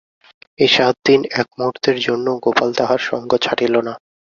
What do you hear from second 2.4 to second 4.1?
গোপাল তাহার সঙ্গ ছাড়িল না।